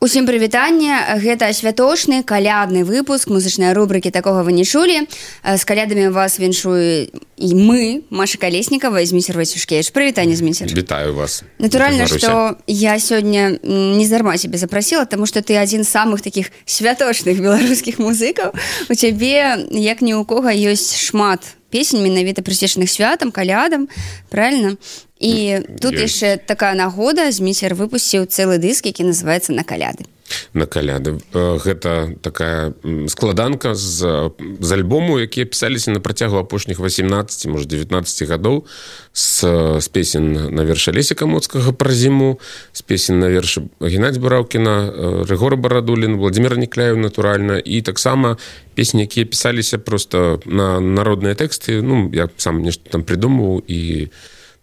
[0.00, 0.96] Усім прывітанне.
[1.20, 5.04] Гэта святочны калядны выпуск музычнай рубрыкі такога вы не чулі
[5.44, 12.08] з калядамі вас віншую і мы Маша калеснікава зміцер васюшкевич прывітанне зміцер вітаю вас натуральна
[12.08, 17.36] што я сёння не зарма себе запрасіла тому что ты адзін з самых таких святочных
[17.36, 18.56] беларускіх музыкаў.
[18.88, 23.88] У цябе як ні ў кого ёсць шмат песень менавіта прысвечаных святам калядам
[24.32, 24.80] правильно
[25.20, 30.08] і тут яшчэ такая нагода зміцер выпусціў цэлы дыск які называется на каляды.
[30.54, 32.72] На каляды гэта такая
[33.08, 38.64] складанка з з альбому якія пісаліся на працягу апошніх 18 может 19 гадоў
[39.12, 39.44] з,
[39.80, 42.40] з песен на верша лесіка моцкага пра зіму
[42.72, 48.36] з песен на вершы геннадзь бараўкіна рэгора барадулін владимир нікляю натуральна і таксама
[48.74, 51.82] песні якія пісаліся просто на народныя тэксты.
[51.82, 54.08] Ну я сам нешта там придумаў і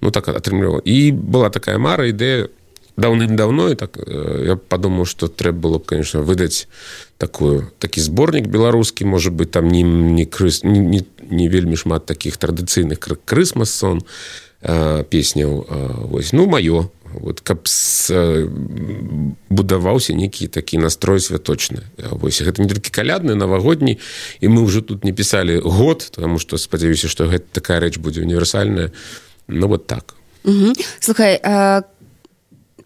[0.02, 2.50] ну так атрымлівала і была такая мара ідэя
[2.98, 6.68] даўным-даўно і так я падумаў што трэба было б конечно выдаць
[7.22, 12.06] такую такі зборнік беларускі можа быть там не не крыс не, не, не вельмі шмат
[12.06, 14.02] таких традыцыйных крысмас сон
[14.62, 15.66] песняў
[16.10, 18.12] вось ну маё вот каб с,
[19.50, 24.00] будаваўся нейкі такі настрой святочны вось гэта не толькі калядны навагодні
[24.42, 28.22] і мы ўжо тут не пісалі год тому что спадзяюся што гэта такая рэч будзе
[28.22, 28.92] універсальная
[29.48, 30.74] ну вот так угу.
[31.00, 31.84] слухай а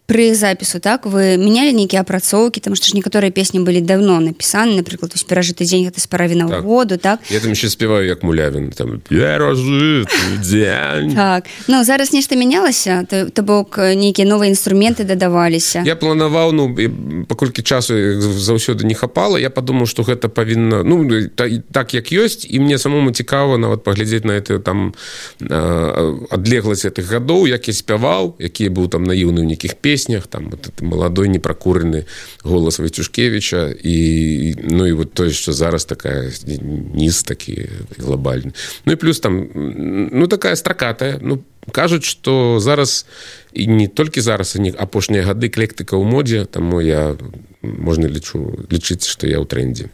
[0.06, 4.74] при запісу так вы менялі нейкія апрацоўкі там што ж некаторыя песні былі давно напісаны
[4.74, 6.64] напрыклад вось перажыты дзень гэта спаравіна так.
[6.64, 7.20] году так?
[7.30, 9.00] Я там еще спяваю як мулявін там
[11.14, 11.46] так.
[11.68, 16.74] Ну зараз нешта мянялася то, то бок нейкія новыя інструменты дадаваліся я планаваў ну
[17.30, 22.44] паколькі часу заўсёды не хапала я падумаў что гэта павінна ну та, так як ёсць
[22.50, 24.94] і мне самому цікава нават паглядзець на это там
[25.38, 30.48] адлегласць гэтых гадоў як я спяваў якія быў там наіўны ў нейкіх песень песнях там
[30.48, 32.06] вот это молодой непракураны
[32.42, 36.32] голос вацюшкевича і ну і вот тое что зараз такая
[36.94, 37.68] низ такі
[37.98, 38.52] глобальны
[38.86, 39.48] ну і плюс там
[40.12, 43.06] ну такая стракатая ну кажуць что зараз
[43.52, 47.12] і не толькі зараз они апошнія гады клектыка ў модзе таму я
[47.60, 49.92] можна лічу лічыць что я ў трендзе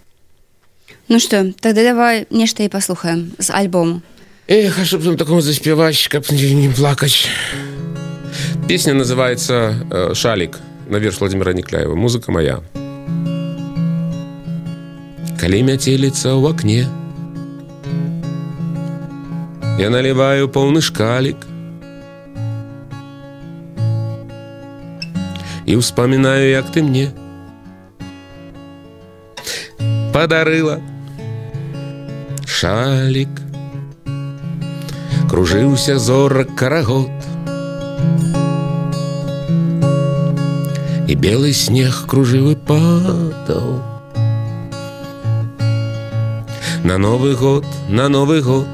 [1.09, 4.03] ну что тогда давай нешта і паслухаем з альбому
[4.47, 7.27] Эх, а чтоб такому заспяваць каб не плакаць
[8.69, 10.59] Песня называется э, «Шалик»
[10.89, 11.95] на верш Владимира Никляева.
[11.95, 12.61] Музыка моя.
[15.41, 16.87] Коли метелится в окне,
[19.78, 21.37] Я наливаю полный шкалик
[25.65, 27.12] И вспоминаю, як ты мне
[30.12, 30.81] Подарила
[32.45, 33.28] шалик
[35.31, 37.18] Кружыўся зорак карагод
[41.19, 43.83] белый снег кружевы падал.
[46.84, 48.69] На Новый год, на Новый год,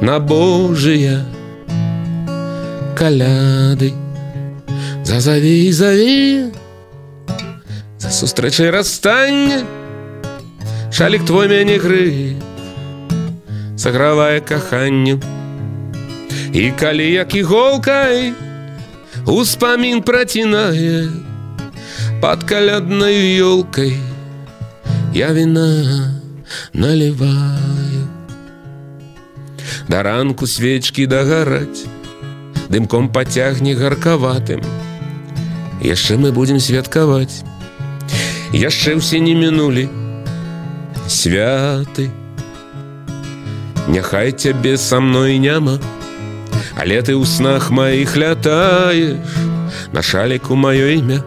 [0.00, 1.24] на Божия
[2.96, 3.94] коляды,
[5.04, 6.52] зазови и зови,
[7.98, 9.64] за сустречай расстання,
[10.92, 12.36] шалик твой мяне гры,
[13.76, 15.20] сагравае каханню,
[16.52, 18.32] і калі як іголкай,
[19.25, 21.11] Успомин протянает
[22.21, 23.95] под колядной елкой
[25.13, 26.21] Я вина
[26.73, 28.07] наливаю
[29.87, 31.85] Да ранку свечки догорать
[32.69, 34.61] Дымком потягне горковатым
[35.81, 37.43] Яшчэ мы будем святкаваць
[38.53, 39.89] Яшчэ ўсе не мінулі
[41.07, 42.09] святы
[43.89, 45.79] Няхай цябе са мной няма
[46.75, 49.19] Але ты ў снах маіх лятаеш
[49.93, 51.19] На шаліку маё імя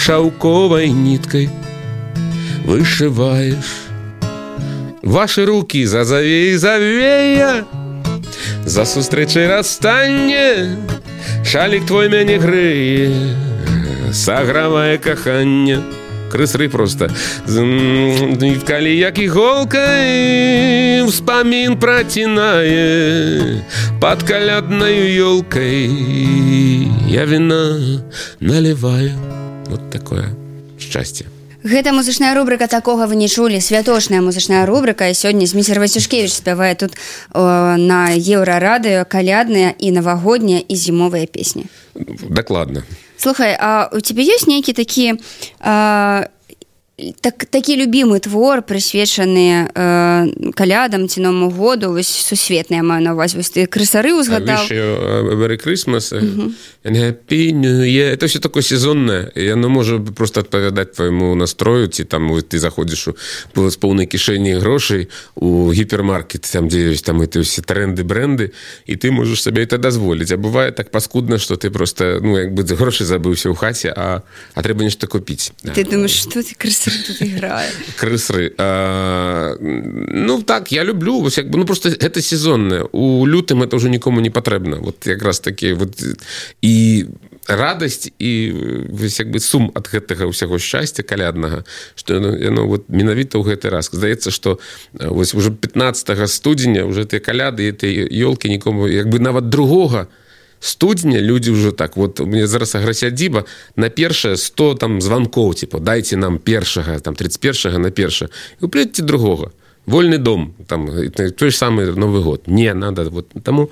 [0.00, 1.48] шаўковай ніткай
[2.64, 3.90] вышываеш
[5.02, 7.64] Вашы руки зазавей завея
[8.64, 10.76] За сустрэчай расстанне
[11.44, 13.10] Шалік твой мяне грэе
[14.12, 15.80] Сагравае каханне
[16.31, 17.09] крысры просто.
[18.67, 19.85] Калі як іголка
[21.07, 23.61] вспамін працінае
[24.01, 25.89] под каляднаю ёлкай
[27.09, 28.01] я вина
[28.39, 29.11] наливаю.
[29.69, 30.35] Вот такое
[30.79, 31.25] счастье.
[31.65, 36.93] Гэта музычная рубрика такога вы не чулі святочная музычная рубрика сёння зміцер васюшкевич спявае тут
[37.33, 41.65] о, на еўрарадыё калядныя і навагоднія і зімовыя песні
[42.29, 42.83] дакладна
[43.17, 45.13] слухай а у тебе ёсць нейкі такі
[46.95, 51.91] так такі любімы твор прысвечаны э, калядам ці новому году.
[51.91, 54.63] Вось сусветная маю на вас вось ты крысары узгадаў
[55.59, 56.13] Christmas
[58.15, 59.31] это все такое сезонное.
[59.35, 64.63] И оно можа просто адпавядаць твайму настрою ці там ты заходзіш у з поўнай кішэні
[64.63, 68.51] грошай у гіпермаркет там дзе ёсць там это усе тренды бренды
[68.85, 72.53] і ты можаш сабе это дазволіць а бывае так паскудна что ты просто ну як
[72.53, 74.23] бы грошы забыўся ў хаце а
[74.55, 76.84] а трэба нешта купіць ты думаешь что ты крыс
[77.97, 82.83] крысры а, ну так я люблю вось як ну просто это сезонное.
[82.91, 86.03] У лютым это уже нікому не патрэбна вот якраз такі вот
[86.61, 87.05] і
[87.47, 88.51] радасць і
[88.89, 91.63] вось як бы сум ад гэтага ўсяго шчасця каляднага
[91.95, 93.89] што яно, яно вот менавіта ў гэты раз.
[93.91, 94.59] Здаецца што
[94.93, 100.24] вось уже 15 студзеня уже ты каляды этой ёлкі нікому як бы нават другога не
[100.59, 106.17] студня люди ўжо так вот мне зараз аграсядзіба на першае 100 там званкоў типа дайте
[106.17, 108.29] нам першага там 31 на перша
[108.61, 109.51] уплеце другога
[109.85, 112.47] вольны дом там той же самый новый год.
[112.47, 113.69] Не надо вот таму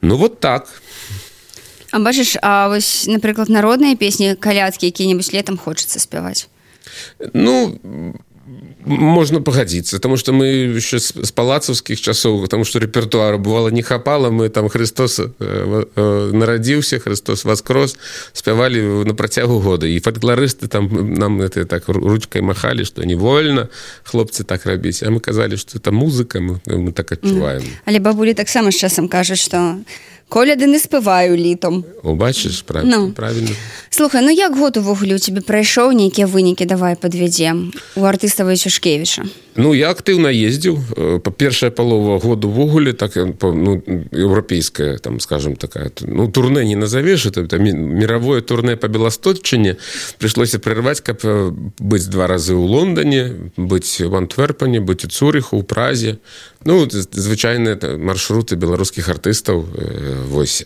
[0.00, 0.68] ну вот так.
[1.90, 6.48] А бачыш А вось напрыклад народныя песні калядкі які-небудзь летом хочется спяваць
[7.32, 7.78] ну
[8.84, 10.46] можно пагадзіцца потому что мы
[10.76, 16.30] еще з палацаўскіх часоў потому что рэпертуару бывало не хапала мы там Христос э, э,
[16.32, 17.96] нарадзіўся Христос воскрос
[18.32, 19.86] спявалі на працягу года.
[19.86, 23.68] І фальклорысты там нам это так ручкой махали что невольно
[24.04, 28.34] хлопцы так рабіць а мы казалі что это музыка мы, мы так адчуваем але бабулі
[28.34, 29.78] таксама з часам кажуць что
[30.28, 31.84] коляды не спываю літом.
[32.02, 32.84] Убачыш прав...
[32.84, 33.12] ну.
[33.12, 33.50] правильно.
[33.90, 39.24] Слухай ну як год увогуле у тебе прайшоў нейкія вынікі давай подвядзем у артыстава цюшкевіча
[39.58, 43.82] ну я актыўна ездзіў э, па першая палова году увогуле так ну,
[44.12, 49.76] еўрапейская там скажем такая ну турне не это мировое турне по беластотчыне
[50.18, 55.58] прыйшлося прерваць каб э, быць два разы ў лондоне быць в антверпане быць у цурыху
[55.58, 56.18] у празе.
[56.64, 60.64] Ну звычайныя маршруты беларускіх артыстаў э, вось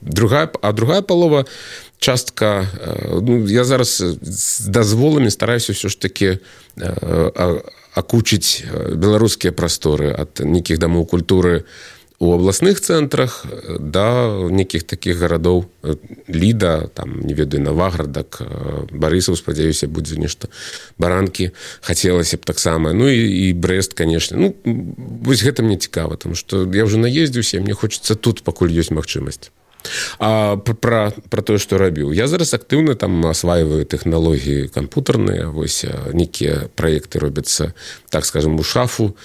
[0.00, 1.44] другая а другая палова
[1.98, 2.64] частка
[3.20, 6.40] ну, я зараз з дазволамі стараюся ўсё ж таки
[7.94, 8.64] акучыць
[8.94, 11.64] беларускія прасторы ад нейкіх дамоў культуры
[12.20, 13.46] у абласных цэнтрах
[13.80, 15.64] да нейкіх такіх гарадоў
[16.28, 18.42] ліда там не ведаю наваградак
[18.92, 20.52] барысаў спадзяюся будзе нешта
[21.00, 21.50] баранкі
[21.80, 24.36] хацелася б таксама ну і, і брест конечно.
[24.36, 24.54] Ну
[25.24, 29.48] вось гэта мне цікава там что я уже наездзіўся мне хочется тут пакуль ёсць магчымасць
[30.18, 32.12] А пра, пра тое што рабіў.
[32.12, 35.50] Я зараз актыўна там асваиваю тэхналогіі кампутарныя
[36.12, 37.72] нейкія праекты робяцца
[38.10, 39.16] так скажем у шафу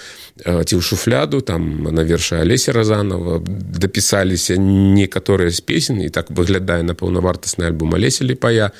[0.43, 3.39] ці ў шуфляду там на верша алеся разанова.
[3.45, 8.71] Дапісаліся некаторыя з песен і так выглядае на паўнавартасны альбом алеселі пая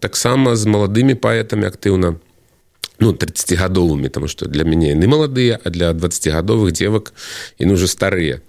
[0.00, 2.16] таксама з маладымі паэтамі актыўна
[3.00, 7.12] ну 30гадовымі тому что для мяне яны маладыя а для 20гадовых девак
[7.58, 8.40] і ну уже старыя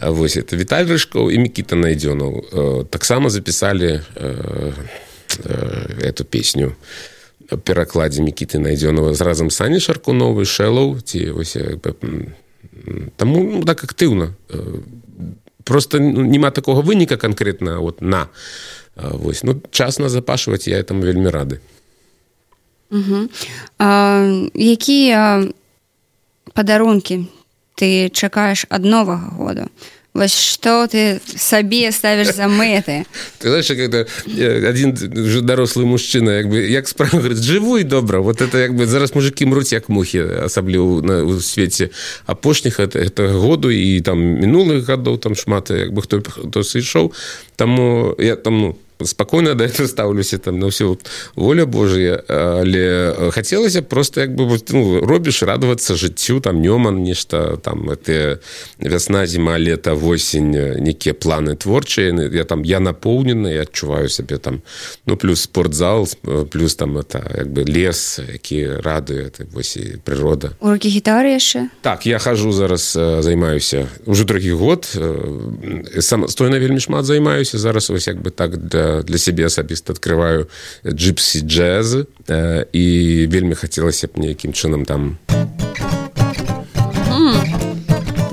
[0.00, 4.72] вось это віталь рыжкоў і мікіта найдзёнаў э, таксама запісалі э,
[5.44, 6.72] э, эту песню
[7.64, 11.56] перакладзе мікіты найдзёнова з разам сані шарку новы шэлоў ці вось
[13.16, 14.32] таму ну, так актыўна
[15.64, 18.28] просто ну, няма такога выніка конкретна вот на
[18.96, 21.60] вось ну час назапашваць я этому вельмі рады
[22.90, 23.28] Угу.
[23.78, 25.44] А, якія
[26.54, 27.28] падарункі
[27.78, 29.68] ты чакаеш ад новага году
[30.18, 33.06] вось што ты сабе ставіш за мэты
[33.38, 34.02] ты знаешь когда
[34.68, 38.74] один же дарослы мужчына як бы як справа говорит жыву і добра вот это як
[38.74, 40.18] бы зараз мужики мруць як мухі
[40.50, 41.90] асабліў на у свеце
[42.26, 47.12] апошніх это это году і там мінулых гадоў там шмат як бы хто хто сышоў
[47.56, 50.98] таму я там ну спакойна да это стаўлюся там на ўсё
[51.36, 57.90] воля Божая але хацелася просто як бы ну, робіш радавацца жыццю там нёман нешта там
[57.90, 58.38] это
[58.78, 60.50] вясна зіма лета восень
[60.82, 64.62] нейкія планы творчыя я там я напоўнены я адчуваю сябе там
[65.06, 66.08] ну плюс спортзал
[66.50, 72.18] плюс там это як бы лес які радуе вось прырода урокі гітары яшчэ так я
[72.18, 74.98] хожу зараз займаюся уже другі год
[76.00, 80.48] сам стойна вельмі шмат займаюся зараз вось як бы так для для сябе асабіста адкрываю
[80.84, 82.04] джипсі джаз
[82.72, 82.84] і
[83.30, 85.18] вельмі хацелася б нейкім чынам там.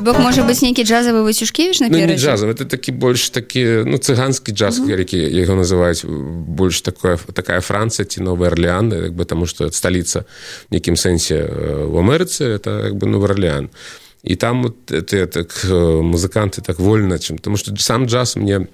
[0.05, 4.53] Бок можа быць нейкі джазавы выцюшкевіш на ну, джазав это такі больш такі ну цыганскі
[4.53, 5.17] джаз uh -huh.
[5.17, 10.23] яго называюць больш такое такая францыя ці новая орлеан як бы таму што сталіца
[10.69, 11.49] нейкім сэнсе
[11.89, 13.69] в Амерыцы это як бы новы орлеан.
[14.23, 15.65] І там вот, это, так
[16.03, 18.67] музыканты так вольна чым тому што сам джаз мне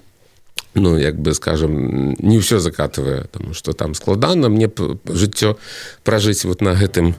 [0.74, 4.70] ну як бы скажем не ўсё закатывае тому что там складана мне
[5.04, 5.56] жыццё
[6.04, 7.14] пражыць вот на гэтым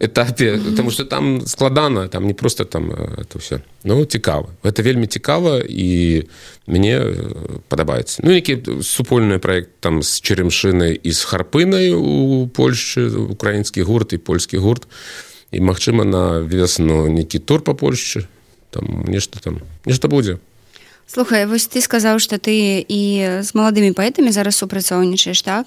[0.00, 4.82] этапе потому что там складана там не просто там э, это все ну цікава это
[4.82, 6.22] вельмі цікава і
[6.66, 13.06] мне э, падабаецца ну які супольны проект там з черемшынай і з харпынай у польшчы
[13.30, 14.86] украінскі гурт і польскі гурт.
[15.52, 18.26] І магчыма на весну нейкі тур по польшчы
[18.70, 20.38] там нешта там нешта будзе
[21.06, 23.02] Слухай вось ты сказаў што ты і
[23.42, 25.66] з маладымі паэтамі зараз супрацоўнічаеш так?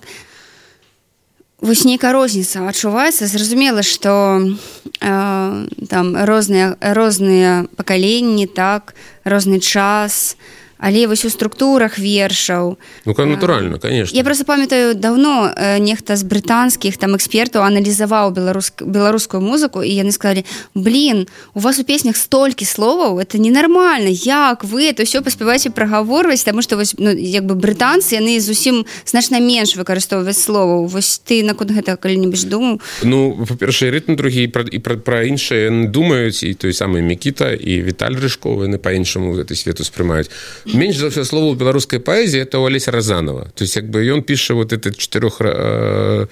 [1.59, 3.27] Вось нейкая розніца адчуваецца.
[3.27, 10.35] Зразумела што э, там розныя розныя пакаленні так розны час.
[10.35, 12.77] і але вось у структурах вершаў.
[13.05, 14.17] Ну, натуральна конечно.
[14.17, 19.91] я просто памятаю давно э, нехта з брытанскіх там экспертаў аналізаваў беларус беларускую музыку і
[19.91, 25.21] яны сказали блин у вас у песнях столькі словаў это ненармальна як вы это все
[25.21, 30.87] паспяваеце прагаворваць таму что вось ну, як бы брытанцы яны зусім значна менш выкарыстоўваць словаў
[30.87, 32.79] вось ты наконт гэта калі-небудзь думаў?
[33.03, 38.15] Ну па-першае рытм другі і пра, пра іншыя думаюць і той самы мікіта і віталь
[38.15, 40.31] рыжковы на па-іншаму гэты свету спрымаюць
[40.73, 44.53] менш за все слово беларускай паэзіі это Олеся разанова то есть як бы ён піша
[44.53, 46.27] вот этот четырех э,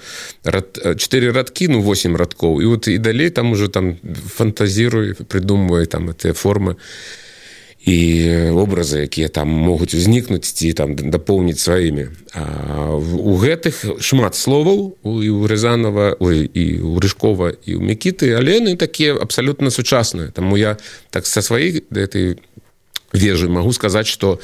[0.96, 3.96] четыре радкі ну 8 радкоў і вот і далей там уже там
[4.36, 6.76] фантазіруй придумвае там эти формы
[7.88, 12.10] і образы якія там могуць узнікнуць ці там дапоўніць сваімі
[13.00, 18.58] у гэтых шмат словаў і у рязанова ой, і у рыжкова і ў мікіты але
[18.58, 20.76] яны такія абсалютна сучасныя таму я
[21.10, 22.36] так са сваіх этой
[23.12, 24.40] вежы могу сказаць что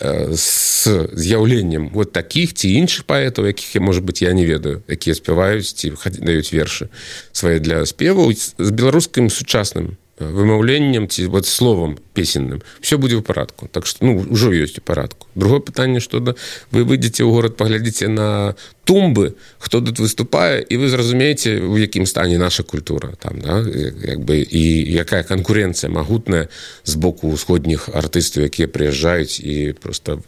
[0.00, 4.82] э, с з'яўленнем вот таких ці іншых паэтаў якіх я может быть я не ведаю
[4.88, 6.88] якія спяваюць ці даюць вершы
[7.32, 13.70] свае для спеваў з беларускім сучасным вымаўленнем ці вот словом песенным все будзе ў парадку
[13.70, 16.34] так что ну ўжо ёсць у парадку другое пытанне что да
[16.74, 18.58] вы выйдзеце ў горад паглядзіце на
[18.88, 23.60] тумбы хто тут выступае і вы зразумееце у якім стане наша культура там да?
[23.60, 24.64] як бы і
[24.96, 26.48] якая канкурэнцыя магутная
[26.88, 30.24] з боку ўсходніх артыстаў якія прыязджаюць і просто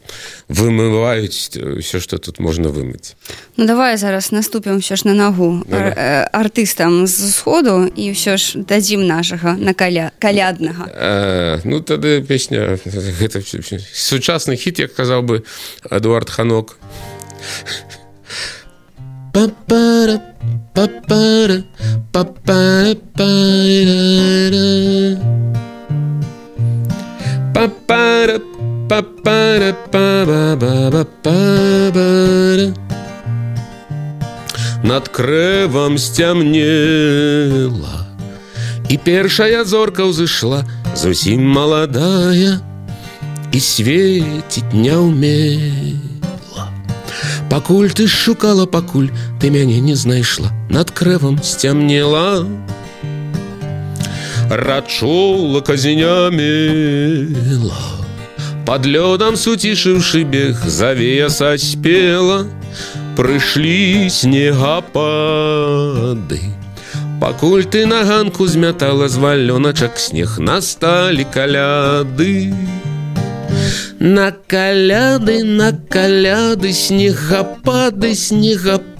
[0.52, 3.16] вымываюць все что тут можна вымыць
[3.56, 8.60] ну давай зараз наступім все ж на нагу Ар артыстам з сходу і ўсё ж
[8.60, 13.41] дадзім нашага на каля каляднага э, ну тады песня гэта
[13.93, 15.43] сучасны хіт як казаў бы
[15.89, 16.77] эдуард ханок
[19.33, 20.21] папара
[20.73, 21.63] папара
[22.11, 22.95] папара
[27.53, 28.39] папара
[28.89, 29.73] папара
[31.23, 32.73] папара
[34.85, 38.05] над крэвам сцямнела
[38.85, 40.61] і першая зорка ўзышла
[40.99, 42.59] зусім маладая
[43.51, 46.67] і светіць не ўмела
[47.49, 49.09] пакуль ты шукала пакуль
[49.39, 52.47] ты мяне не знайшла над крэвам сцямнела
[54.49, 57.25] рачула казінямела
[58.65, 62.45] под лёдам суцішыўшы бег завеса спела
[63.15, 64.81] прыйшлі снегапады
[67.20, 72.54] Пакуль ты на ганку змятала з валёначак снег насталі каляды.
[74.00, 78.14] На каляды, на каляды, снегапады,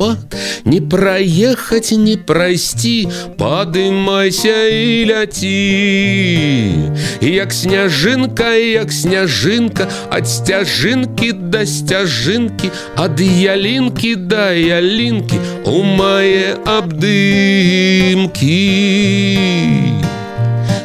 [0.00, 0.16] тропа
[0.64, 6.72] Не проехать, не прости Подымайся и ляти
[7.20, 18.40] Як снежинка, як снежинка От стяжинки до стяжинки От ялинки до ялинки У мае обдымки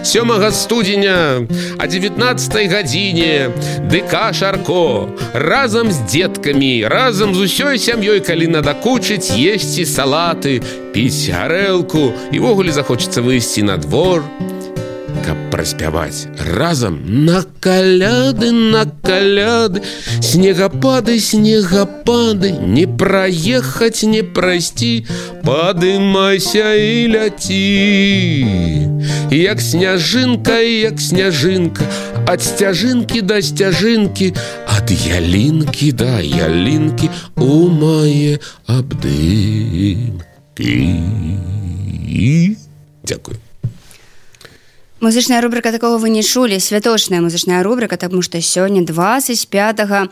[0.06, 1.48] 7 студеня
[1.80, 3.50] о 19 гадзіне
[3.90, 10.62] ДК шарко разам з деткамі разам з усёй сям'ёй калі надакучыць есці салаты
[10.94, 14.22] піць гарэлку і ввогуле захочацца выйсці на двор.
[15.26, 19.82] Каб праспяваць разам на каляды на каляды
[20.22, 24.92] снегапады снегапады не праехаць не прайсці
[25.48, 27.62] падымайся і ляці
[29.38, 31.90] як сняжынка як сняжынка
[32.28, 34.28] ад сцяжынкі да сцяжынкі
[34.78, 38.38] ад ялінкі да ялінкі у мае
[38.78, 40.14] абдымкі
[43.06, 43.45] дзякую
[45.06, 50.10] музычная рубрика такого вы не чулі святочная музычная рубрика тому что сёння 25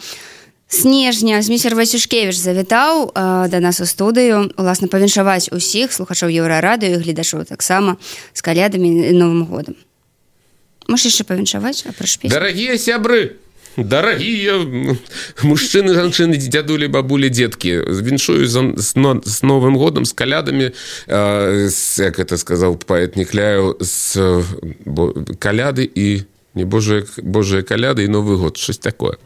[0.67, 7.45] снежня змейсер васюшкевич завітаў э, да нас у студыю уласна павіншаваць усіх слухачоў еўрарадыю гледачоў
[7.45, 7.97] таксама
[8.33, 9.75] з калядамі новым годам.
[10.87, 11.81] Можешь яшчэ павіншаваць
[12.29, 13.41] дарагія сябры
[13.77, 14.59] дарагія
[15.43, 20.71] мужчыны жанчыны дзядулі бабулі дзеткі віншую з новым годам з калядамі
[21.07, 24.43] як это сказаў паэт некляю з
[25.39, 26.23] каляды і
[26.55, 29.17] не божыя божыя каляды і новы год щось такое.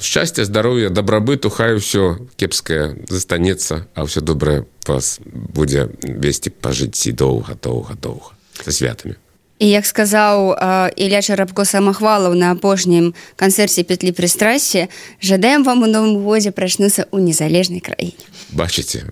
[0.00, 7.12] Шчасця здароўя дабрабыту хай усё кепскае застанецца а ўсё добрае вас будзе весці па жыцці
[7.12, 9.16] доўга доўга доўга за святамі
[9.58, 10.52] І як сказаў
[11.00, 14.92] Ілля Чарабко самахвалаў на апошнім канцэрце петлі прыстрасці,
[15.24, 18.20] жадаем вам у новым годзе прачнуцца ў незалежнай краіне.
[18.52, 19.08] Бачыце,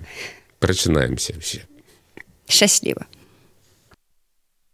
[0.60, 1.64] прачынаемся ўсе.
[2.44, 3.08] Шчасліва.